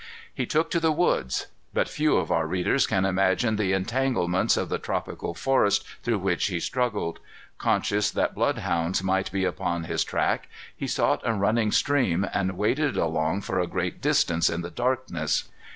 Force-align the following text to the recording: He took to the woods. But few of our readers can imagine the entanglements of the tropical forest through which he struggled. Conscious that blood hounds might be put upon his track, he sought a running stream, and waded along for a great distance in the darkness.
He 0.33 0.47
took 0.47 0.71
to 0.71 0.79
the 0.79 0.91
woods. 0.91 1.45
But 1.75 1.87
few 1.87 2.17
of 2.17 2.31
our 2.31 2.47
readers 2.47 2.87
can 2.87 3.05
imagine 3.05 3.55
the 3.55 3.71
entanglements 3.73 4.57
of 4.57 4.67
the 4.67 4.79
tropical 4.79 5.35
forest 5.35 5.85
through 6.01 6.17
which 6.17 6.47
he 6.47 6.59
struggled. 6.59 7.19
Conscious 7.59 8.09
that 8.09 8.33
blood 8.33 8.57
hounds 8.57 9.03
might 9.03 9.31
be 9.31 9.43
put 9.43 9.49
upon 9.49 9.83
his 9.83 10.03
track, 10.03 10.47
he 10.75 10.87
sought 10.87 11.21
a 11.23 11.33
running 11.35 11.71
stream, 11.71 12.25
and 12.33 12.57
waded 12.57 12.97
along 12.97 13.41
for 13.43 13.59
a 13.59 13.67
great 13.67 14.01
distance 14.01 14.49
in 14.49 14.61
the 14.61 14.71
darkness. 14.71 15.43